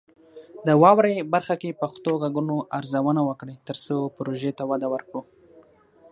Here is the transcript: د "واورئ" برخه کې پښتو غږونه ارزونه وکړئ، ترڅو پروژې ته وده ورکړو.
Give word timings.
د 0.67 0.69
"واورئ" 0.81 1.15
برخه 1.33 1.55
کې 1.61 1.79
پښتو 1.81 2.11
غږونه 2.21 2.55
ارزونه 2.77 3.21
وکړئ، 3.25 3.55
ترڅو 3.67 3.95
پروژې 4.15 4.51
ته 4.57 4.63
وده 4.71 4.87
ورکړو. 4.93 5.21